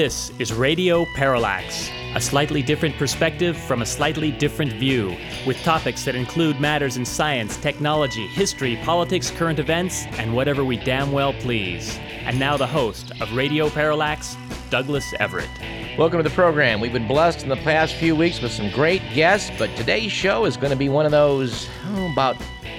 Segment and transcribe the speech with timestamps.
[0.00, 5.14] This is Radio Parallax, a slightly different perspective from a slightly different view,
[5.46, 10.78] with topics that include matters in science, technology, history, politics, current events, and whatever we
[10.78, 11.98] damn well please.
[12.24, 14.38] And now the host of Radio Parallax,
[14.70, 15.50] Douglas Everett.
[15.98, 16.80] Welcome to the program.
[16.80, 20.46] We've been blessed in the past few weeks with some great guests, but today's show
[20.46, 22.36] is going to be one of those oh, about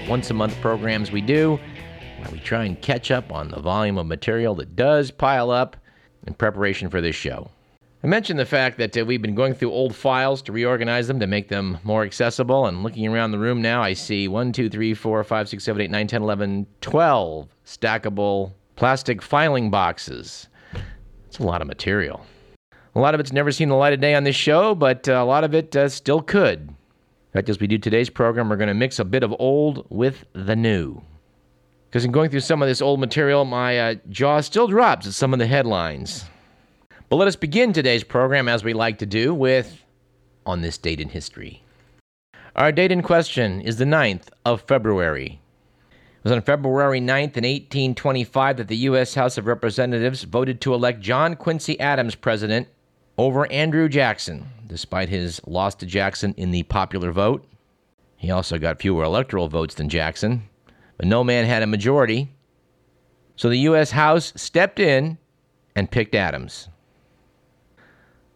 [0.08, 1.60] once a month programs we do
[2.18, 5.78] where we try and catch up on the volume of material that does pile up
[6.28, 7.50] in preparation for this show.
[8.04, 11.20] I mentioned the fact that uh, we've been going through old files to reorganize them
[11.20, 12.66] to make them more accessible.
[12.66, 15.82] And looking around the room now, I see 1, 2, 3, 4, 5, 6, 7,
[15.84, 20.48] 8, 9, 10, 11, 12 stackable plastic filing boxes.
[21.28, 22.26] It's a lot of material.
[22.96, 25.14] A lot of it's never seen the light of day on this show, but uh,
[25.14, 26.60] a lot of it uh, still could.
[26.62, 29.86] In fact, as we do today's program, we're going to mix a bit of old
[29.90, 31.04] with the new.
[31.92, 35.14] Because in going through some of this old material, my uh, jaw still drops at
[35.14, 36.24] some of the headlines.
[37.10, 39.84] But let us begin today's program, as we like to do, with
[40.46, 41.64] On This Date in History.
[42.56, 45.42] Our date in question is the 9th of February.
[45.92, 49.16] It was on February 9th in 1825 that the U.S.
[49.16, 52.70] House of Representatives voted to elect John Quincy Adams president
[53.18, 57.46] over Andrew Jackson, despite his loss to Jackson in the popular vote.
[58.16, 60.48] He also got fewer electoral votes than Jackson
[61.02, 62.30] but no man had a majority.
[63.36, 63.90] So the U.S.
[63.90, 65.18] House stepped in
[65.76, 66.70] and picked Adams.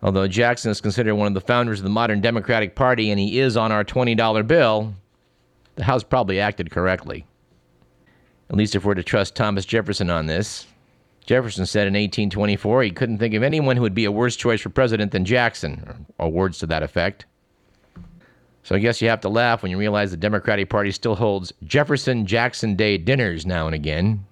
[0.02, 3.40] Although Jackson is considered one of the founders of the modern Democratic Party and he
[3.40, 4.96] is on our $20 bill,
[5.76, 7.28] the House probably acted correctly.
[8.50, 10.66] At least if we're to trust Thomas Jefferson on this.
[11.28, 14.62] Jefferson said in 1824 he couldn't think of anyone who would be a worse choice
[14.62, 15.84] for president than Jackson,
[16.18, 17.28] or, or words to that effect.
[18.66, 21.54] So I guess you have to laugh when you realize the Democratic Party still holds
[21.64, 24.26] Jefferson Jackson Day dinners now and again.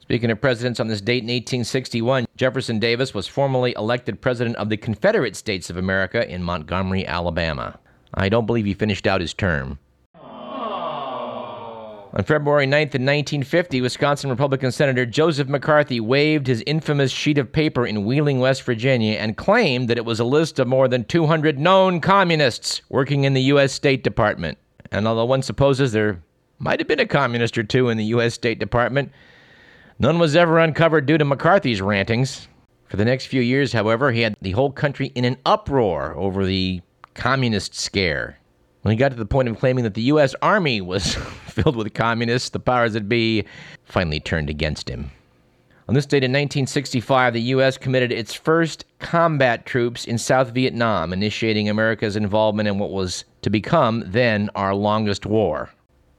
[0.00, 4.70] Speaking of presidents, on this date in 1861, Jefferson Davis was formally elected president of
[4.70, 7.78] the Confederate States of America in Montgomery, Alabama.
[8.14, 9.78] I don't believe he finished out his term.
[12.18, 17.52] On February 9th, in 1950, Wisconsin Republican Senator Joseph McCarthy waved his infamous sheet of
[17.52, 21.04] paper in Wheeling, West Virginia, and claimed that it was a list of more than
[21.04, 23.72] 200 known communists working in the U.S.
[23.72, 24.58] State Department.
[24.90, 26.20] And although one supposes there
[26.58, 28.34] might have been a communist or two in the U.S.
[28.34, 29.12] State Department,
[30.00, 32.48] none was ever uncovered due to McCarthy's rantings.
[32.88, 36.44] For the next few years, however, he had the whole country in an uproar over
[36.44, 36.80] the
[37.14, 38.40] communist scare.
[38.82, 40.34] When he got to the point of claiming that the U.S.
[40.40, 41.14] Army was
[41.46, 43.44] filled with communists, the powers that be
[43.84, 45.10] finally turned against him.
[45.88, 47.78] On this date in 1965, the U.S.
[47.78, 53.48] committed its first combat troops in South Vietnam, initiating America's involvement in what was to
[53.48, 55.70] become then our longest war.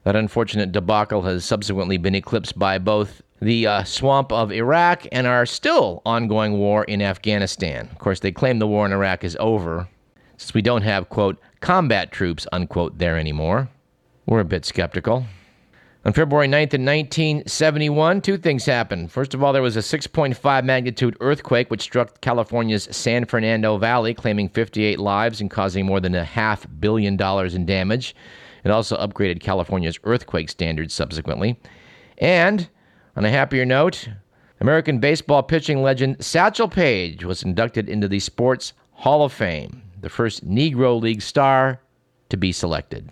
[0.04, 5.28] That unfortunate debacle has subsequently been eclipsed by both the uh, swamp of Iraq and
[5.28, 7.88] our still ongoing war in Afghanistan.
[7.92, 9.88] Of course, they claim the war in Iraq is over,
[10.40, 13.68] since we don't have, quote, combat troops, unquote, there anymore.
[14.26, 15.26] We're a bit skeptical.
[16.06, 19.12] On February 9th in 1971, two things happened.
[19.12, 24.14] First of all, there was a 6.5 magnitude earthquake which struck California's San Fernando Valley,
[24.14, 28.16] claiming 58 lives and causing more than a half billion dollars in damage.
[28.64, 31.60] It also upgraded California's earthquake standards subsequently.
[32.18, 32.70] And
[33.18, 34.08] on a happier note,
[34.62, 40.10] American baseball pitching legend Satchel Paige was inducted into the Sports Hall of Fame the
[40.10, 41.80] first Negro League star
[42.30, 43.10] to be selected.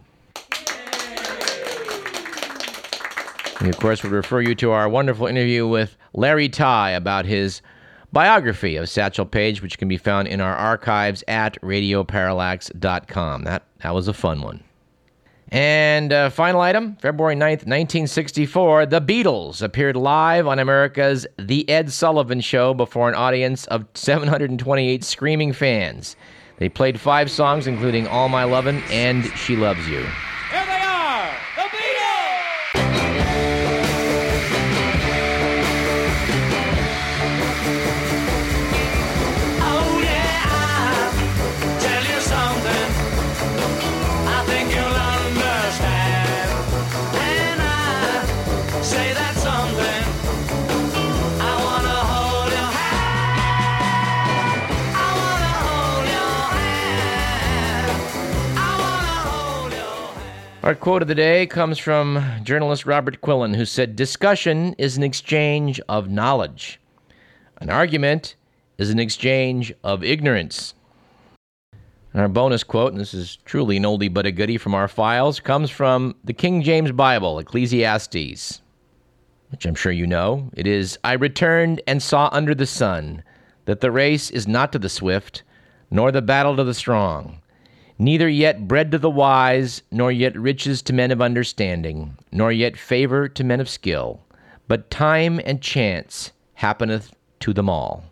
[3.59, 7.61] And of course, we refer you to our wonderful interview with Larry Tye about his
[8.13, 13.43] biography of Satchel Paige, which can be found in our archives at radioparallax.com.
[13.43, 14.63] That, that was a fun one.
[15.49, 21.91] And uh, final item February 9th, 1964, the Beatles appeared live on America's The Ed
[21.91, 26.15] Sullivan Show before an audience of 728 screaming fans.
[26.57, 30.04] They played five songs, including All My Lovin' and She Loves You.
[60.67, 65.03] Our quote of the day comes from journalist Robert Quillen, who said, Discussion is an
[65.03, 66.77] exchange of knowledge.
[67.61, 68.35] An argument
[68.77, 70.73] is an exchange of ignorance.
[71.71, 74.89] And our bonus quote, and this is truly an oldie but a goodie from our
[74.89, 78.61] files, comes from the King James Bible, Ecclesiastes,
[79.51, 80.49] which I'm sure you know.
[80.53, 83.23] It is, I returned and saw under the sun
[83.63, 85.43] that the race is not to the swift,
[85.89, 87.41] nor the battle to the strong,
[87.99, 92.77] neither yet bread to the wise, nor yet riches to men of understanding, nor yet
[92.77, 94.21] favor to men of skill,
[94.67, 98.03] but time and chance happeneth to them all.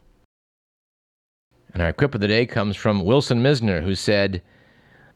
[1.73, 4.41] And our quip of the day comes from Wilson Mizner, who said,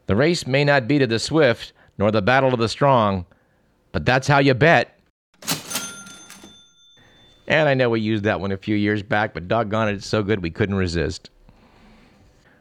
[0.06, 3.24] The race may not be to the swift, nor the battle to the strong,
[3.92, 4.96] but that's how you bet.
[7.46, 10.06] And I know we used that one a few years back, but doggone it, it's
[10.06, 11.30] so good we couldn't resist.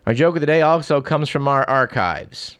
[0.10, 2.58] Our joke of the day also comes from our archives.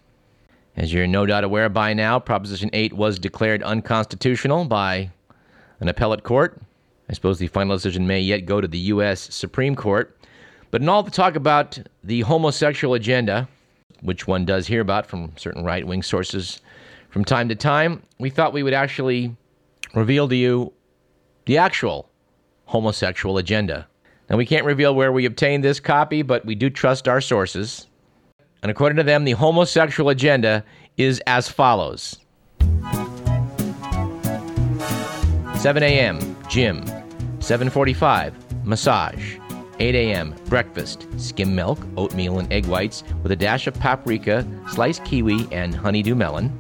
[0.76, 5.10] As you're no doubt aware by now, Proposition 8 was declared unconstitutional by
[5.80, 6.62] an appellate court.
[7.10, 9.34] I suppose the final decision may yet go to the U.S.
[9.34, 10.16] Supreme Court.
[10.70, 13.50] But in all the talk about the homosexual agenda,
[14.02, 16.62] which one does hear about from certain right wing sources
[17.10, 19.36] from time to time, we thought we would actually
[19.96, 20.72] reveal to you
[21.48, 22.12] the actual
[22.66, 23.88] homosexual agenda.
[24.30, 27.88] Now, we can't reveal where we obtained this copy, but we do trust our sources.
[28.62, 30.64] And according to them, the homosexual agenda
[30.98, 32.20] is as follows
[35.56, 36.84] 7 a.m., gym.
[37.40, 38.34] 7:45,
[38.66, 39.38] massage.
[39.80, 45.06] 8 a.m., breakfast, skim milk, oatmeal, and egg whites with a dash of paprika, sliced
[45.06, 46.52] kiwi, and honeydew melon.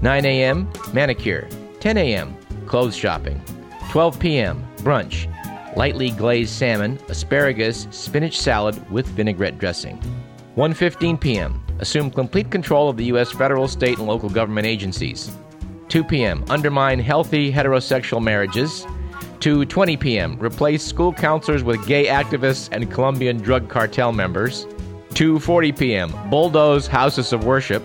[0.00, 1.46] 9 a.m., manicure.
[1.80, 2.34] 10 a.m.,
[2.66, 3.40] clothes shopping.
[3.90, 5.30] 12 p.m., brunch,
[5.76, 10.00] lightly glazed salmon, asparagus, spinach salad with vinaigrette dressing.
[10.56, 11.60] 1:15 p.m.
[11.80, 13.32] Assume complete control of the U.S.
[13.32, 15.36] federal, state, and local government agencies.
[15.88, 16.44] 2 p.m.
[16.48, 18.86] Undermine healthy heterosexual marriages.
[19.40, 20.38] 2:20 p.m.
[20.38, 24.66] Replace school counselors with gay activists and Colombian drug cartel members.
[25.10, 26.30] 2:40 p.m.
[26.30, 27.82] Bulldoze houses of worship.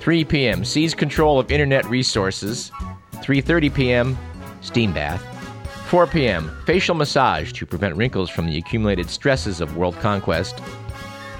[0.00, 0.64] 3 p.m.
[0.64, 2.70] Seize control of internet resources.
[3.16, 4.18] 3:30 p.m.
[4.62, 5.29] Steam bath.
[5.90, 10.58] 4 p.m., facial massage to prevent wrinkles from the accumulated stresses of world conquest.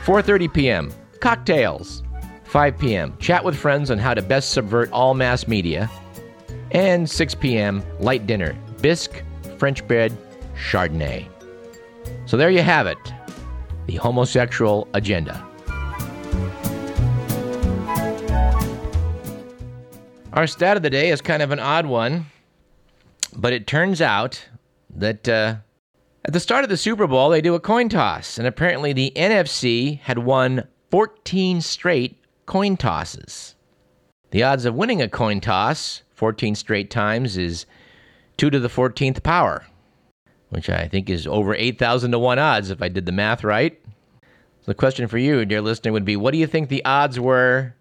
[0.04, 2.02] 4:30 p.m., cocktails.
[2.46, 5.88] 5 p.m., chat with friends on how to best subvert all mass media.
[6.72, 9.22] And 6 p.m., light dinner, bisque,
[9.56, 10.10] French bread,
[10.56, 11.28] Chardonnay.
[12.26, 12.98] So there you have it,
[13.86, 15.46] the homosexual agenda.
[20.32, 22.26] Our stat of the day is kind of an odd one.
[23.36, 24.48] But it turns out
[24.94, 25.56] that uh,
[26.24, 28.38] at the start of the Super Bowl, they do a coin toss.
[28.38, 33.54] And apparently, the NFC had won 14 straight coin tosses.
[34.30, 37.66] The odds of winning a coin toss 14 straight times is
[38.36, 39.66] 2 to the 14th power,
[40.50, 43.78] which I think is over 8,000 to 1 odds if I did the math right.
[44.60, 47.18] So the question for you, dear listener, would be what do you think the odds
[47.18, 47.74] were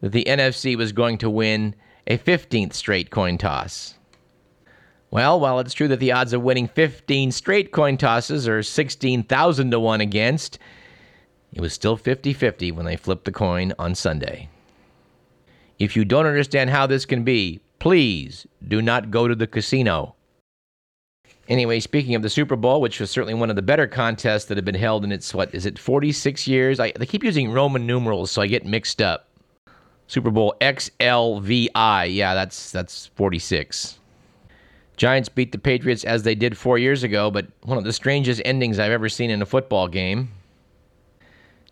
[0.00, 1.74] that the NFC was going to win
[2.06, 3.94] a 15th straight coin toss?
[5.14, 9.70] Well, while it's true that the odds of winning 15 straight coin tosses are 16,000
[9.70, 10.58] to 1 against,
[11.52, 14.48] it was still 50 50 when they flipped the coin on Sunday.
[15.78, 20.16] If you don't understand how this can be, please do not go to the casino.
[21.46, 24.58] Anyway, speaking of the Super Bowl, which was certainly one of the better contests that
[24.58, 26.80] have been held in its, what, is it 46 years?
[26.80, 29.28] I, they keep using Roman numerals, so I get mixed up.
[30.08, 34.00] Super Bowl XLVI, yeah, that's, that's 46.
[34.96, 38.40] Giants beat the Patriots as they did four years ago, but one of the strangest
[38.44, 40.30] endings I've ever seen in a football game.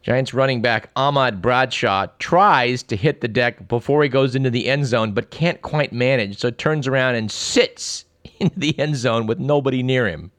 [0.02, 4.68] Giants running back Ahmad Bradshaw tries to hit the deck before he goes into the
[4.68, 8.04] end zone, but can't quite manage, so turns around and sits
[8.40, 10.32] into the end zone with nobody near him.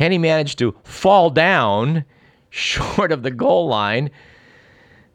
[0.00, 2.04] And he managed to fall down
[2.50, 4.10] short of the goal line.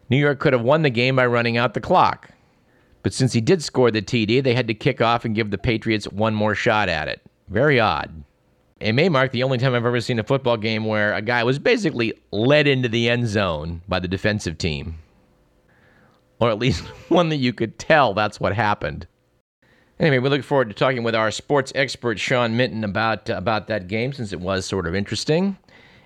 [0.10, 2.29] New York could have won the game by running out the clock.
[3.03, 5.57] But since he did score the TD, they had to kick off and give the
[5.57, 7.22] Patriots one more shot at it.
[7.50, 8.24] Very odd.
[8.79, 11.43] It may mark the only time I've ever seen a football game where a guy
[11.43, 14.95] was basically led into the end zone by the defensive team.
[16.39, 19.05] Or at least one that you could tell that's what happened.
[20.00, 23.67] Anyway, we look forward to talking with our sports expert Sean Minton about uh, about
[23.67, 25.57] that game since it was sort of interesting.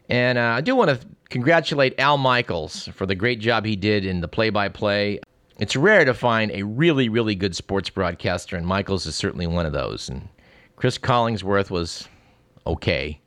[0.09, 4.05] And uh, I do want to congratulate Al Michaels for the great job he did
[4.05, 5.19] in the play-by-play
[5.59, 9.65] it's rare to find a really, really good sports broadcaster, and Michaels is certainly one
[9.65, 10.09] of those.
[10.09, 10.29] And
[10.75, 12.07] Cris Collinsworth was
[12.65, 13.19] okay.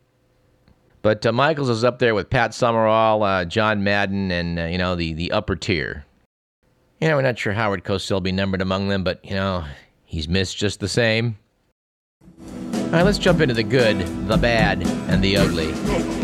[1.03, 4.79] But uh, Michaels is up there with Pat Summerall, uh, John Madden, and, uh, you
[4.79, 6.05] know, the, the upper tier.
[7.01, 9.65] You know, we're not sure Howard Cosell will be numbered among them, but, you know,
[10.05, 11.39] he's missed just the same.
[12.45, 16.20] All right, let's jump into the good, the bad, and the ugly.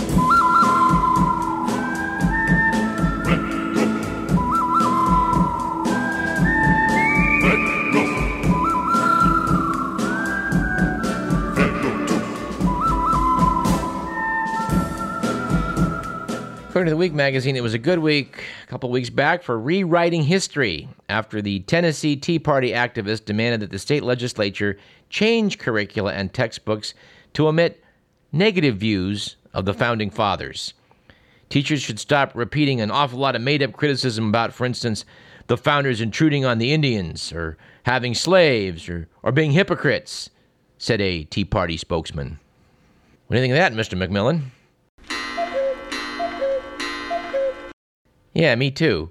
[16.77, 19.59] According to the Week magazine, it was a good week a couple weeks back for
[19.59, 24.77] rewriting history after the Tennessee Tea Party activists demanded that the state legislature
[25.09, 26.93] change curricula and textbooks
[27.33, 27.83] to omit
[28.31, 30.75] negative views of the founding fathers.
[31.49, 35.07] Teachers should stop repeating an awful lot of made up criticism about, for instance,
[35.47, 40.29] the founders intruding on the Indians, or having slaves, or, or being hypocrites,
[40.77, 42.39] said a Tea Party spokesman.
[43.29, 43.97] What do you think of that, Mr.
[43.97, 44.51] McMillan?
[48.37, 49.11] Yeah, me too.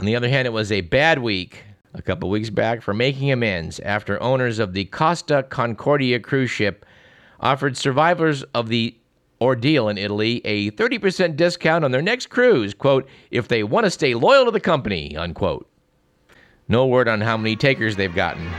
[0.00, 1.62] On the other hand, it was a bad week
[1.94, 6.84] a couple weeks back for making amends after owners of the Costa Concordia cruise ship
[7.38, 8.96] offered survivors of the
[9.40, 13.90] ordeal in Italy a 30% discount on their next cruise, quote, if they want to
[13.90, 15.70] stay loyal to the company, unquote.
[16.66, 18.50] No word on how many takers they've gotten.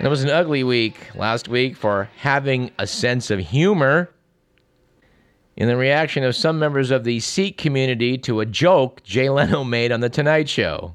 [0.00, 4.08] And it was an ugly week last week for having a sense of humor.
[5.58, 9.62] In the reaction of some members of the Sikh community to a joke Jay Leno
[9.62, 10.94] made on The Tonight Show.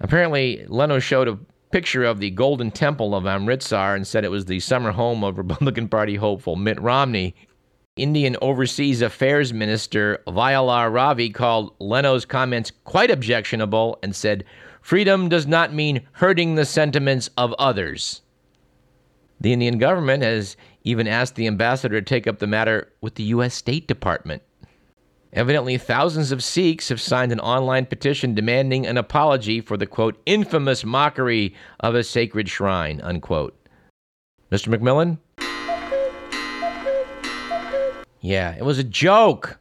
[0.00, 1.38] Apparently, Leno showed a
[1.70, 5.38] picture of the Golden Temple of Amritsar and said it was the summer home of
[5.38, 7.36] Republican Party hopeful Mitt Romney.
[7.94, 14.42] Indian Overseas Affairs Minister Vayalar Ravi called Leno's comments quite objectionable and said,
[14.82, 18.22] Freedom does not mean hurting the sentiments of others.
[19.44, 23.24] The Indian government has even asked the ambassador to take up the matter with the
[23.24, 23.54] U.S.
[23.54, 24.42] State Department.
[25.34, 30.18] Evidently, thousands of Sikhs have signed an online petition demanding an apology for the quote,
[30.24, 33.54] infamous mockery of a sacred shrine, unquote.
[34.50, 34.74] Mr.
[34.74, 35.18] McMillan?
[38.22, 39.58] Yeah, it was a joke.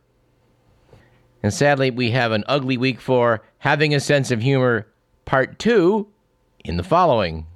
[1.44, 4.88] And sadly, we have an ugly week for having a sense of humor,
[5.26, 6.08] part two,
[6.64, 7.48] in the following.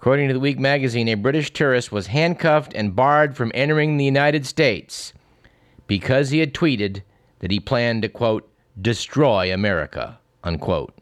[0.00, 4.04] According to the Week magazine, a British tourist was handcuffed and barred from entering the
[4.06, 5.12] United States
[5.86, 7.02] because he had tweeted
[7.40, 10.94] that he planned to, quote, destroy America, unquote.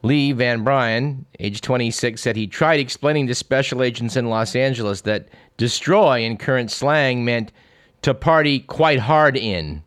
[0.00, 5.02] Leigh Van Bryan, age 26, said he tried explaining to special agents in Los Angeles
[5.02, 7.52] that destroy in current slang meant
[8.00, 9.82] to party quite hard in.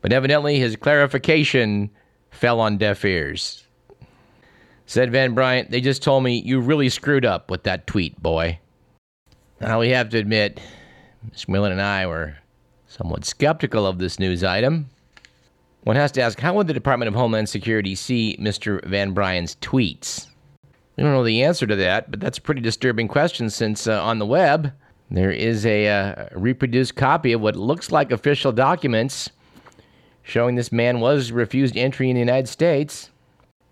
[0.00, 1.90] But evidently his clarification
[2.30, 3.66] fell on deaf ears.
[4.90, 8.58] Said Van Bryan, they just told me you really screwed up with that tweet, boy.
[9.60, 10.58] Now we have to admit,
[11.30, 11.48] Ms.
[11.48, 12.38] Millen and I were
[12.88, 14.90] somewhat skeptical of this news item.
[15.84, 18.84] One has to ask, how would the Department of Homeland Security see Mr.
[18.84, 20.26] Van Bryan's tweets?
[20.96, 24.02] We don't know the answer to that, but that's a pretty disturbing question since uh,
[24.02, 24.72] on the web
[25.08, 29.30] there is a uh, reproduced copy of what looks like official documents
[30.24, 33.10] showing this man was refused entry in the United States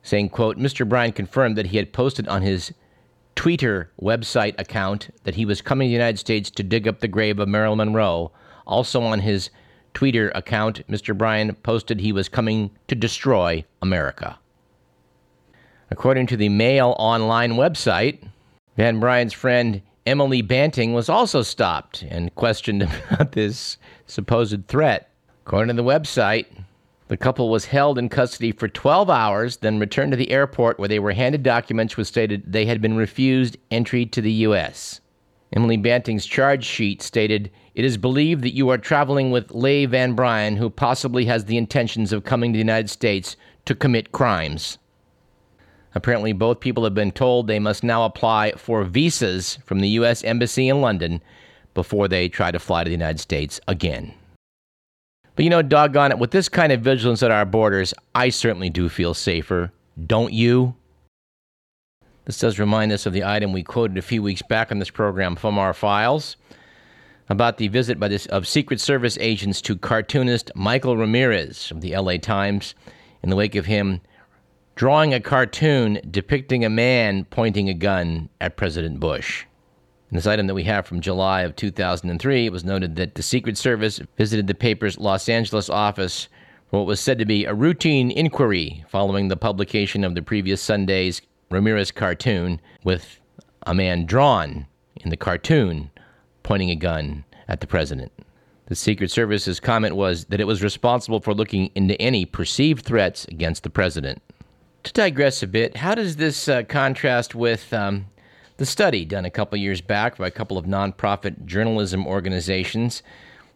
[0.03, 0.89] saying, quote, Mr.
[0.89, 2.73] Bryan confirmed that he had posted on his
[3.35, 7.09] Twitter website account that he was coming to the United States to dig up the
[7.09, 8.33] grave of Marilyn Monroe.
[8.67, 9.51] Also on his
[9.95, 11.17] Twitter account, Mr.
[11.17, 14.39] Bryan posted he was coming to destroy America.
[15.91, 18.29] According to the Mail Online website,
[18.77, 23.77] Van Bryan's friend Emily Banting was also stopped and questioned about this
[24.07, 25.11] supposed threat.
[25.47, 26.47] According to the website,
[27.09, 30.89] the couple was held in custody for 12 hours, then returned to the airport where
[30.89, 35.01] they were handed documents which stated they had been refused entry to the U.S.
[35.55, 40.13] Emily Banting's charge sheet stated, It is believed that you are traveling with Leigh Van
[40.13, 44.77] Bryan, who possibly has the intentions of coming to the United States to commit crimes.
[45.95, 50.23] Apparently, both people have been told they must now apply for visas from the U.S.
[50.23, 51.23] Embassy in London
[51.73, 54.13] before they try to fly to the United States again.
[55.39, 58.71] But you know, doggone it, with this kind of vigilance at our borders, I certainly
[58.71, 59.71] do feel safer.
[60.05, 60.75] Don't you?
[62.25, 64.91] This does remind us of the item we quoted a few weeks back on this
[64.91, 66.37] program from our files
[67.29, 71.97] about the visit by this, of Secret Service agents to cartoonist Michael Ramirez of the
[71.97, 72.75] LA Times
[73.23, 74.01] in the wake of him
[74.75, 79.45] drawing a cartoon depicting a man pointing a gun at President Bush.
[80.11, 83.23] In this item that we have from July of 2003, it was noted that the
[83.23, 86.29] Secret Service visited the paper's Los Angeles office
[86.71, 90.63] for what was said to be a routine inquiry following the publication of the previous
[90.63, 93.21] Sunday's Ramirez cartoon with
[93.67, 95.91] a man drawn in the cartoon
[96.43, 98.11] pointing a gun at the president.
[98.67, 103.27] The Secret Service's comment was that it was responsible for looking into any perceived threats
[103.27, 104.23] against the president.
[104.85, 108.07] To digress a bit, how does this uh, contrast with um,
[108.59, 113.03] the study done a couple years back by a couple of nonprofit journalism organizations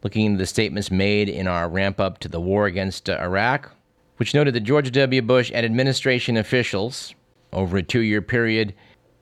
[0.02, 3.72] looking into the statements made in our ramp up to the war against uh, Iraq,
[4.16, 5.22] which noted that George W.
[5.22, 7.14] Bush and administration officials,
[7.52, 8.74] over a two year period,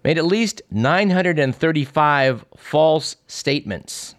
[0.04, 4.14] made at least 935 false statements.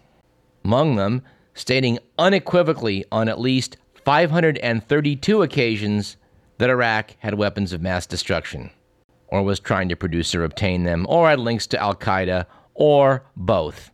[0.64, 1.22] Among them,
[1.54, 6.16] stating unequivocally on at least 532 occasions
[6.58, 8.70] that Iraq had weapons of mass destruction,
[9.32, 13.24] or was trying to produce or obtain them, or had links to Al Qaeda, or
[13.34, 13.90] both.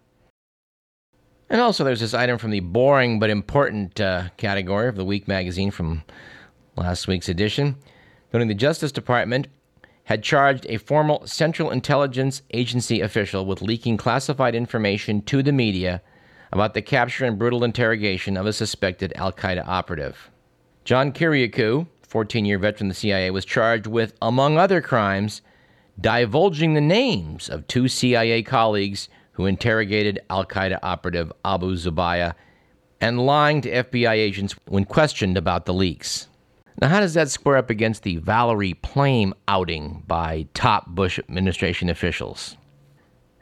[1.49, 5.29] And also, there's this item from the boring but important uh, category of the Week
[5.29, 6.03] magazine from
[6.75, 7.77] last week's edition,
[8.33, 9.47] noting the Justice Department
[10.05, 16.03] had charged a formal Central Intelligence Agency official with leaking classified information to the media
[16.51, 20.31] about the capture and brutal interrogation of a suspected Al Qaeda operative.
[20.85, 25.43] John Kiriakou, 14 year veteran of the CIA, was charged with, among other crimes,
[26.01, 32.35] divulging the names of two CIA colleagues who interrogated Al Qaeda operative Abu Zubaydah
[33.01, 36.27] and lying to FBI agents when questioned about the leaks.
[36.81, 41.89] Now, how does that square up against the Valerie Plame outing by top Bush administration
[41.89, 42.57] officials?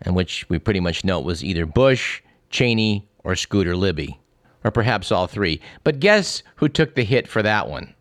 [0.03, 4.21] And which we pretty much know was either Bush, Cheney, or Scooter Libby,
[4.65, 5.61] or perhaps all three.
[5.85, 7.95] But guess who took the hit for that one?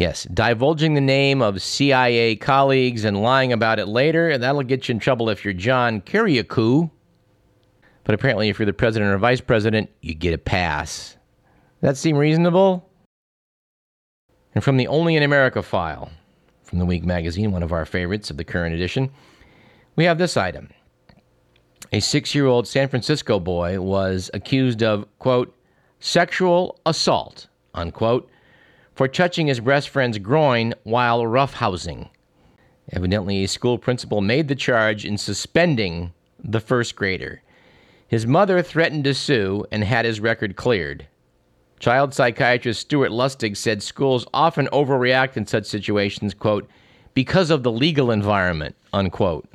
[0.00, 4.94] Yes, divulging the name of CIA colleagues and lying about it later, that'll get you
[4.94, 6.90] in trouble if you're John Kiriakou.
[8.04, 11.18] But apparently, if you're the president or vice president, you get a pass.
[11.82, 12.88] That seem reasonable?
[14.54, 16.10] And from the Only in America file,
[16.62, 19.10] from the Week magazine, one of our favorites of the current edition,
[19.96, 20.70] we have this item.
[21.92, 25.54] A six year old San Francisco boy was accused of, quote,
[25.98, 28.30] sexual assault, unquote,
[29.00, 32.10] for touching his best friend's groin while roughhousing.
[32.92, 37.40] Evidently, a school principal made the charge in suspending the first grader.
[38.08, 41.06] His mother threatened to sue and had his record cleared.
[41.78, 46.68] Child psychiatrist Stuart Lustig said schools often overreact in such situations, quote,
[47.14, 49.48] because of the legal environment, unquote.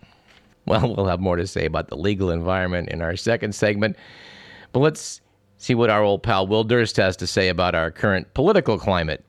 [0.65, 3.95] Well, we'll have more to say about the legal environment in our second segment,
[4.71, 5.21] but let's
[5.59, 9.23] see what our old pal Will Durst has to say about our current political climate.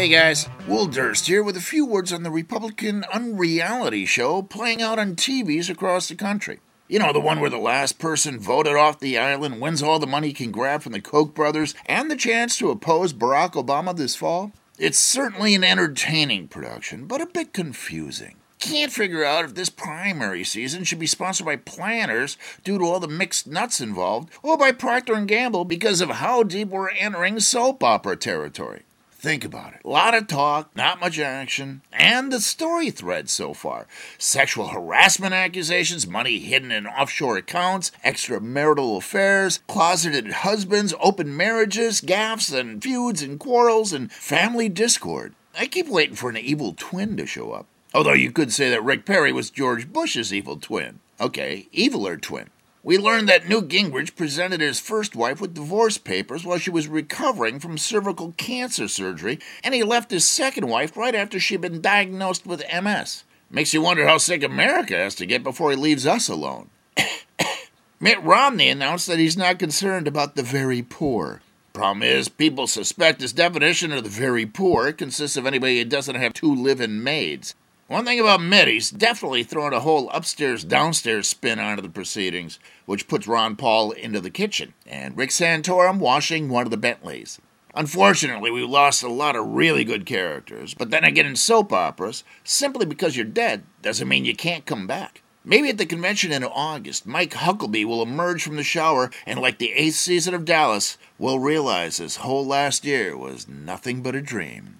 [0.00, 4.80] Hey guys, Will Durst here with a few words on the Republican Unreality show playing
[4.80, 6.60] out on TVs across the country.
[6.88, 10.06] You know, the one where the last person voted off the island wins all the
[10.06, 13.94] money he can grab from the Koch brothers and the chance to oppose Barack Obama
[13.94, 14.52] this fall?
[14.78, 18.36] It's certainly an entertaining production, but a bit confusing.
[18.58, 23.00] Can't figure out if this primary season should be sponsored by Planters due to all
[23.00, 27.38] the mixed nuts involved, or by Procter & Gamble because of how deep we're entering
[27.38, 28.84] soap opera territory.
[29.20, 29.82] Think about it.
[29.84, 33.86] A lot of talk, not much action, and the story thread so far.
[34.16, 42.58] Sexual harassment accusations, money hidden in offshore accounts, extramarital affairs, closeted husbands, open marriages, gaffes
[42.58, 45.34] and feuds and quarrels, and family discord.
[45.54, 47.66] I keep waiting for an evil twin to show up.
[47.92, 51.00] Although you could say that Rick Perry was George Bush's evil twin.
[51.20, 52.48] Okay, eviler twin.
[52.82, 56.88] We learned that Newt Gingrich presented his first wife with divorce papers while she was
[56.88, 61.82] recovering from cervical cancer surgery, and he left his second wife right after she'd been
[61.82, 63.24] diagnosed with MS.
[63.50, 66.70] Makes you wonder how sick America has to get before he leaves us alone.
[68.00, 71.42] Mitt Romney announced that he's not concerned about the very poor.
[71.74, 76.16] Problem is, people suspect his definition of the very poor consists of anybody who doesn't
[76.16, 77.54] have two live in maids.
[77.90, 82.60] One thing about Mitt, he's definitely throwing a whole upstairs downstairs spin onto the proceedings,
[82.86, 87.40] which puts Ron Paul into the kitchen, and Rick Santorum washing one of the Bentleys.
[87.74, 92.22] Unfortunately, we lost a lot of really good characters, but then again, in soap operas,
[92.44, 95.22] simply because you're dead doesn't mean you can't come back.
[95.44, 99.58] Maybe at the convention in August, Mike Huckabee will emerge from the shower and, like
[99.58, 104.22] the eighth season of Dallas, will realize his whole last year was nothing but a
[104.22, 104.78] dream.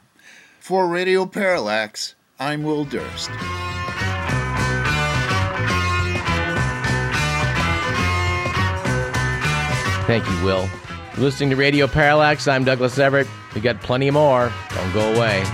[0.60, 3.28] For Radio Parallax, I'm Will Durst.
[10.06, 10.66] Thank you, Will.
[11.12, 12.48] You're listening to Radio Parallax.
[12.48, 13.28] I'm Douglas Everett.
[13.54, 14.50] We got plenty more.
[14.74, 15.44] Don't go away.